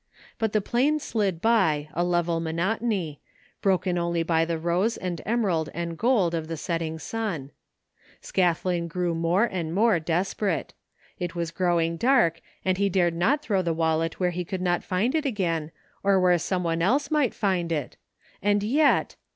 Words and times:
But 0.39 0.51
the 0.51 0.61
plain 0.61 0.97
slid 0.99 1.43
by, 1.43 1.87
a 1.93 2.03
level 2.03 2.39
monotony, 2.39 3.21
broken 3.61 3.99
only 3.99 4.23
by 4.23 4.45
the 4.45 4.57
rose 4.57 4.97
and 4.97 5.21
emerald 5.27 5.69
and 5.75 5.95
gold 5.95 6.33
of 6.33 6.47
the 6.47 6.57
setting 6.57 6.97
sun. 6.97 7.51
Scathlin 8.19 8.87
grew 8.87 9.13
more 9.13 9.43
and 9.43 9.75
more 9.75 9.99
desperate. 9.99 10.73
It 11.19 11.35
was 11.35 11.51
growing 11.51 11.97
dark, 11.97 12.41
and 12.65 12.79
he 12.79 12.89
dared 12.89 13.13
not 13.13 13.43
throw 13.43 13.61
the 13.61 13.75
wallet 13.75 14.19
where 14.19 14.31
he 14.31 14.43
could 14.43 14.59
not 14.63 14.83
find 14.83 15.13
it 15.13 15.27
again, 15.27 15.69
or 16.01 16.19
where 16.19 16.39
someone 16.39 16.81
else 16.81 17.11
might 17.11 17.35
find 17.35 17.71
it— 17.71 17.95
and 18.41 18.63
yet! 18.63 19.17